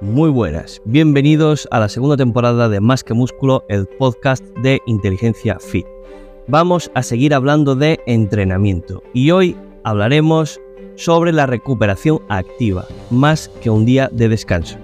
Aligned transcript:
Muy 0.00 0.28
buenas, 0.28 0.82
bienvenidos 0.84 1.68
a 1.70 1.78
la 1.78 1.88
segunda 1.88 2.16
temporada 2.16 2.68
de 2.68 2.80
Más 2.80 3.04
que 3.04 3.14
Músculo, 3.14 3.64
el 3.68 3.86
podcast 3.86 4.44
de 4.58 4.80
Inteligencia 4.86 5.58
Fit. 5.60 5.86
Vamos 6.48 6.90
a 6.94 7.02
seguir 7.02 7.32
hablando 7.32 7.76
de 7.76 8.00
entrenamiento 8.06 9.02
y 9.12 9.30
hoy 9.30 9.56
hablaremos 9.84 10.60
sobre 10.96 11.32
la 11.32 11.46
recuperación 11.46 12.20
activa, 12.28 12.86
más 13.10 13.48
que 13.62 13.70
un 13.70 13.84
día 13.84 14.10
de 14.12 14.28
descanso. 14.28 14.78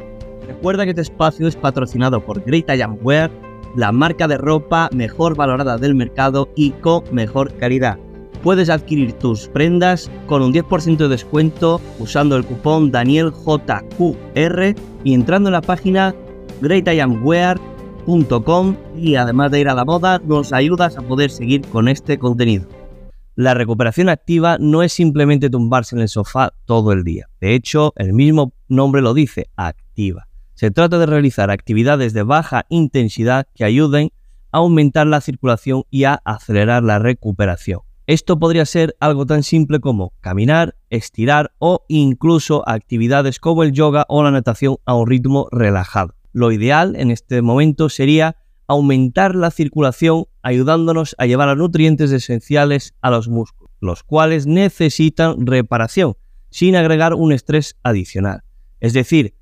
Recuerda 0.47 0.85
que 0.85 0.91
este 0.91 1.03
espacio 1.03 1.49
es 1.49 1.57
patrocinado 1.57 2.25
por 2.25 2.45
Great 2.45 2.71
I 2.71 2.83
Wear, 3.03 3.31
la 3.75 3.93
marca 3.93 4.29
de 4.29 4.39
ropa 4.39 4.89
mejor 4.93 5.35
valorada 5.35 5.77
del 5.77 5.95
mercado 5.95 6.49
y 6.55 6.71
con 6.71 7.03
mejor 7.13 7.53
calidad 7.55 7.99
puedes 8.43 8.71
adquirir 8.71 9.13
tus 9.15 9.49
prendas 9.49 10.11
con 10.27 10.43
un 10.43 10.53
10% 10.53 10.97
de 10.97 11.09
descuento 11.09 11.81
usando 11.99 12.37
el 12.37 12.45
cupón 12.45 12.91
DanielJQR 12.91 14.75
y 15.05 15.15
entrando 15.15 15.49
en 15.49 15.53
la 15.53 15.61
página 15.61 16.15
greatiamwear.com 16.61 18.77
y 18.97 19.15
además 19.17 19.51
de 19.51 19.61
ir 19.61 19.69
a 19.69 19.75
la 19.75 19.85
moda 19.85 20.21
nos 20.25 20.53
ayudas 20.53 20.97
a 20.97 21.03
poder 21.03 21.31
seguir 21.31 21.63
con 21.63 21.89
este 21.89 22.19
contenido. 22.19 22.69
La 23.37 23.55
recuperación 23.55 24.09
activa 24.09 24.59
no 24.59 24.83
es 24.83 24.93
simplemente 24.93 25.49
tumbarse 25.49 25.97
en 25.97 26.03
el 26.03 26.09
sofá 26.09 26.53
todo 26.67 26.93
el 26.93 27.05
día. 27.05 27.29
De 27.41 27.55
hecho, 27.55 27.93
el 27.97 28.13
mismo 28.13 28.53
nombre 28.69 29.01
lo 29.01 29.15
dice, 29.15 29.49
activa. 29.57 30.27
Se 30.55 30.71
trata 30.71 30.99
de 30.99 31.07
realizar 31.07 31.51
actividades 31.51 32.13
de 32.13 32.23
baja 32.23 32.67
intensidad 32.69 33.47
que 33.55 33.65
ayuden 33.65 34.11
a 34.53 34.59
aumentar 34.59 35.07
la 35.07 35.23
circulación 35.23 35.85
y 35.91 36.05
a 36.05 36.21
acelerar 36.25 36.83
la 36.83 36.99
recuperación. 36.99 37.81
Esto 38.11 38.41
podría 38.41 38.67
ser 38.67 38.97
algo 38.99 39.25
tan 39.25 39.45
simple 39.45 39.79
como 39.79 40.15
caminar, 40.21 40.75
estirar 40.89 41.53
o 41.61 41.85
incluso 41.87 42.69
actividades 42.69 43.39
como 43.39 43.63
el 43.63 43.71
yoga 43.71 44.05
o 44.09 44.25
la 44.25 44.33
natación 44.33 44.79
a 44.85 44.97
un 44.97 45.07
ritmo 45.07 45.47
relajado. 45.53 46.17
Lo 46.33 46.51
ideal 46.51 46.97
en 46.97 47.13
este 47.13 47.41
momento 47.41 47.89
sería 47.89 48.35
aumentar 48.67 49.37
la 49.37 49.53
circulación 49.53 50.25
ayudándonos 50.43 51.15
a 51.19 51.27
llevar 51.27 51.51
los 51.51 51.59
nutrientes 51.59 52.11
esenciales 52.11 52.97
a 53.01 53.13
los 53.13 53.29
músculos, 53.29 53.71
los 53.79 54.03
cuales 54.03 54.45
necesitan 54.45 55.47
reparación 55.47 56.15
sin 56.51 56.75
agregar 56.75 57.15
un 57.15 57.31
estrés 57.31 57.77
adicional. 57.85 58.43
Es 58.81 58.93
decir, 58.93 59.37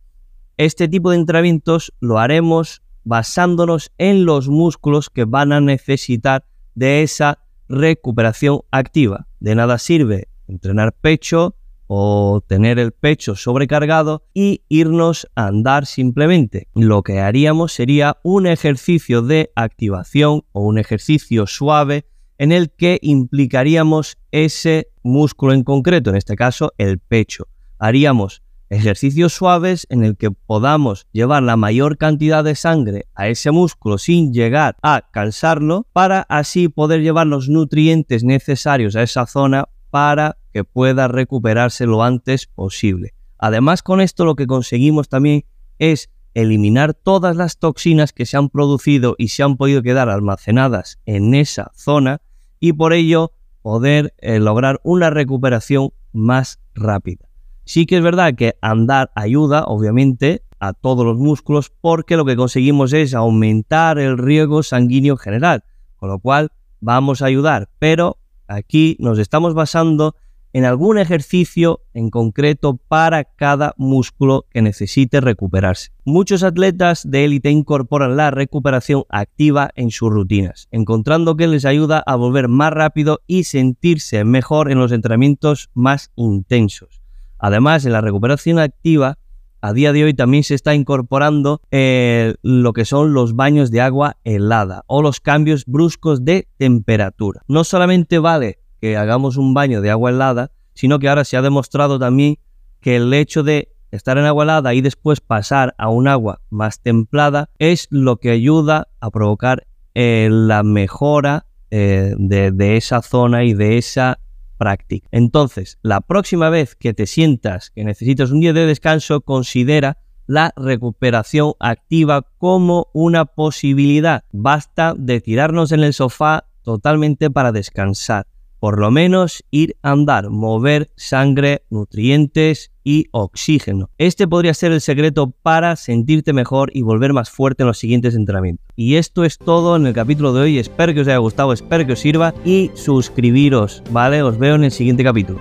este 0.58 0.88
tipo 0.88 1.10
de 1.10 1.16
entrenamientos 1.16 1.94
lo 2.00 2.18
haremos 2.18 2.82
basándonos 3.02 3.92
en 3.96 4.26
los 4.26 4.50
músculos 4.50 5.08
que 5.08 5.24
van 5.24 5.52
a 5.52 5.62
necesitar 5.62 6.44
de 6.74 7.02
esa 7.02 7.38
recuperación 7.68 8.60
activa. 8.70 9.26
De 9.40 9.54
nada 9.54 9.78
sirve 9.78 10.28
entrenar 10.46 10.92
pecho 10.92 11.54
o 11.86 12.42
tener 12.46 12.78
el 12.78 12.92
pecho 12.92 13.34
sobrecargado 13.34 14.24
y 14.34 14.62
irnos 14.68 15.26
a 15.34 15.46
andar 15.46 15.86
simplemente. 15.86 16.68
Lo 16.74 17.02
que 17.02 17.20
haríamos 17.20 17.72
sería 17.72 18.18
un 18.22 18.46
ejercicio 18.46 19.22
de 19.22 19.50
activación 19.56 20.44
o 20.52 20.62
un 20.62 20.78
ejercicio 20.78 21.46
suave 21.46 22.06
en 22.36 22.52
el 22.52 22.70
que 22.70 22.98
implicaríamos 23.02 24.18
ese 24.30 24.88
músculo 25.02 25.54
en 25.54 25.64
concreto, 25.64 26.10
en 26.10 26.16
este 26.16 26.36
caso 26.36 26.72
el 26.78 26.98
pecho. 26.98 27.48
Haríamos 27.78 28.42
ejercicios 28.70 29.32
suaves 29.32 29.86
en 29.90 30.04
el 30.04 30.16
que 30.16 30.30
podamos 30.30 31.06
llevar 31.12 31.42
la 31.42 31.56
mayor 31.56 31.96
cantidad 31.96 32.44
de 32.44 32.54
sangre 32.54 33.06
a 33.14 33.28
ese 33.28 33.50
músculo 33.50 33.98
sin 33.98 34.32
llegar 34.32 34.76
a 34.82 35.08
cansarlo 35.10 35.86
para 35.92 36.22
así 36.22 36.68
poder 36.68 37.02
llevar 37.02 37.26
los 37.26 37.48
nutrientes 37.48 38.24
necesarios 38.24 38.96
a 38.96 39.02
esa 39.02 39.26
zona 39.26 39.68
para 39.90 40.38
que 40.52 40.64
pueda 40.64 41.08
recuperarse 41.08 41.86
lo 41.86 42.02
antes 42.02 42.46
posible. 42.46 43.14
Además 43.38 43.82
con 43.82 44.00
esto 44.00 44.24
lo 44.24 44.34
que 44.34 44.46
conseguimos 44.46 45.08
también 45.08 45.44
es 45.78 46.10
eliminar 46.34 46.94
todas 46.94 47.36
las 47.36 47.58
toxinas 47.58 48.12
que 48.12 48.26
se 48.26 48.36
han 48.36 48.48
producido 48.48 49.14
y 49.18 49.28
se 49.28 49.42
han 49.42 49.56
podido 49.56 49.82
quedar 49.82 50.08
almacenadas 50.08 50.98
en 51.06 51.34
esa 51.34 51.70
zona 51.74 52.20
y 52.60 52.72
por 52.74 52.92
ello 52.92 53.32
poder 53.62 54.14
eh, 54.18 54.38
lograr 54.38 54.80
una 54.82 55.10
recuperación 55.10 55.90
más 56.12 56.60
rápida. 56.74 57.27
Sí 57.68 57.84
que 57.84 57.98
es 57.98 58.02
verdad 58.02 58.34
que 58.34 58.54
andar 58.62 59.10
ayuda, 59.14 59.64
obviamente, 59.64 60.40
a 60.58 60.72
todos 60.72 61.04
los 61.04 61.18
músculos 61.18 61.70
porque 61.82 62.16
lo 62.16 62.24
que 62.24 62.34
conseguimos 62.34 62.94
es 62.94 63.12
aumentar 63.12 63.98
el 63.98 64.16
riego 64.16 64.62
sanguíneo 64.62 65.18
general, 65.18 65.64
con 65.96 66.08
lo 66.08 66.18
cual 66.18 66.48
vamos 66.80 67.20
a 67.20 67.26
ayudar, 67.26 67.68
pero 67.78 68.16
aquí 68.46 68.96
nos 69.00 69.18
estamos 69.18 69.52
basando 69.52 70.16
en 70.54 70.64
algún 70.64 70.96
ejercicio 70.96 71.82
en 71.92 72.08
concreto 72.08 72.78
para 72.88 73.24
cada 73.24 73.74
músculo 73.76 74.46
que 74.48 74.62
necesite 74.62 75.20
recuperarse. 75.20 75.90
Muchos 76.06 76.44
atletas 76.44 77.02
de 77.04 77.26
élite 77.26 77.50
incorporan 77.50 78.16
la 78.16 78.30
recuperación 78.30 79.04
activa 79.10 79.72
en 79.74 79.90
sus 79.90 80.08
rutinas, 80.08 80.68
encontrando 80.70 81.36
que 81.36 81.48
les 81.48 81.66
ayuda 81.66 82.02
a 82.06 82.16
volver 82.16 82.48
más 82.48 82.72
rápido 82.72 83.20
y 83.26 83.44
sentirse 83.44 84.24
mejor 84.24 84.70
en 84.70 84.78
los 84.78 84.90
entrenamientos 84.90 85.68
más 85.74 86.12
intensos. 86.16 87.02
Además, 87.38 87.84
en 87.84 87.92
la 87.92 88.00
recuperación 88.00 88.58
activa, 88.58 89.18
a 89.60 89.72
día 89.72 89.92
de 89.92 90.04
hoy 90.04 90.14
también 90.14 90.44
se 90.44 90.54
está 90.54 90.74
incorporando 90.74 91.60
eh, 91.70 92.34
lo 92.42 92.72
que 92.72 92.84
son 92.84 93.12
los 93.12 93.34
baños 93.34 93.70
de 93.70 93.80
agua 93.80 94.16
helada 94.24 94.84
o 94.86 95.02
los 95.02 95.20
cambios 95.20 95.64
bruscos 95.66 96.24
de 96.24 96.48
temperatura. 96.58 97.42
No 97.48 97.64
solamente 97.64 98.18
vale 98.18 98.58
que 98.80 98.96
hagamos 98.96 99.36
un 99.36 99.54
baño 99.54 99.80
de 99.80 99.90
agua 99.90 100.10
helada, 100.10 100.52
sino 100.74 100.98
que 100.98 101.08
ahora 101.08 101.24
se 101.24 101.36
ha 101.36 101.42
demostrado 101.42 101.98
también 101.98 102.38
que 102.80 102.96
el 102.96 103.12
hecho 103.12 103.42
de 103.42 103.72
estar 103.90 104.16
en 104.18 104.26
agua 104.26 104.44
helada 104.44 104.74
y 104.74 104.80
después 104.80 105.20
pasar 105.20 105.74
a 105.78 105.88
un 105.88 106.06
agua 106.06 106.40
más 106.50 106.80
templada 106.80 107.50
es 107.58 107.88
lo 107.90 108.18
que 108.18 108.30
ayuda 108.30 108.88
a 109.00 109.10
provocar 109.10 109.66
eh, 109.94 110.28
la 110.30 110.62
mejora 110.62 111.46
eh, 111.70 112.14
de 112.16 112.76
esa 112.76 113.02
zona 113.02 113.42
y 113.44 113.54
de 113.54 113.78
esa 113.78 114.20
práctica. 114.58 115.08
Entonces, 115.10 115.78
la 115.82 116.00
próxima 116.00 116.50
vez 116.50 116.74
que 116.74 116.92
te 116.92 117.06
sientas 117.06 117.70
que 117.70 117.84
necesitas 117.84 118.30
un 118.30 118.40
día 118.40 118.52
de 118.52 118.66
descanso, 118.66 119.22
considera 119.22 119.98
la 120.26 120.52
recuperación 120.56 121.54
activa 121.58 122.26
como 122.36 122.88
una 122.92 123.24
posibilidad. 123.24 124.24
Basta 124.30 124.94
de 124.96 125.22
tirarnos 125.22 125.72
en 125.72 125.80
el 125.80 125.94
sofá 125.94 126.44
totalmente 126.62 127.30
para 127.30 127.50
descansar 127.50 128.26
por 128.60 128.78
lo 128.78 128.90
menos 128.90 129.44
ir 129.50 129.76
a 129.82 129.92
andar, 129.92 130.30
mover 130.30 130.90
sangre, 130.96 131.62
nutrientes 131.70 132.70
y 132.84 133.06
oxígeno. 133.10 133.90
Este 133.98 134.26
podría 134.26 134.54
ser 134.54 134.72
el 134.72 134.80
secreto 134.80 135.32
para 135.42 135.76
sentirte 135.76 136.32
mejor 136.32 136.70
y 136.72 136.82
volver 136.82 137.12
más 137.12 137.30
fuerte 137.30 137.62
en 137.62 137.66
los 137.66 137.78
siguientes 137.78 138.14
entrenamientos. 138.14 138.66
Y 138.76 138.96
esto 138.96 139.24
es 139.24 139.38
todo 139.38 139.76
en 139.76 139.86
el 139.86 139.92
capítulo 139.92 140.32
de 140.32 140.40
hoy. 140.40 140.58
Espero 140.58 140.94
que 140.94 141.00
os 141.00 141.08
haya 141.08 141.18
gustado, 141.18 141.52
espero 141.52 141.86
que 141.86 141.92
os 141.92 142.00
sirva 142.00 142.34
y 142.44 142.70
suscribiros, 142.74 143.82
¿vale? 143.90 144.22
Os 144.22 144.38
veo 144.38 144.54
en 144.54 144.64
el 144.64 144.72
siguiente 144.72 145.04
capítulo. 145.04 145.38